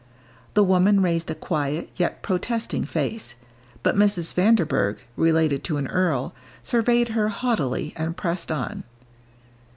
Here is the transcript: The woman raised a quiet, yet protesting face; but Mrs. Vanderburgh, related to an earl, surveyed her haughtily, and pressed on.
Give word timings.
The 0.55 0.63
woman 0.63 1.03
raised 1.03 1.29
a 1.29 1.35
quiet, 1.35 1.91
yet 1.95 2.23
protesting 2.23 2.85
face; 2.85 3.35
but 3.83 3.95
Mrs. 3.95 4.33
Vanderburgh, 4.33 4.97
related 5.15 5.63
to 5.65 5.77
an 5.77 5.85
earl, 5.89 6.33
surveyed 6.63 7.09
her 7.09 7.29
haughtily, 7.29 7.93
and 7.95 8.17
pressed 8.17 8.51
on. 8.51 8.83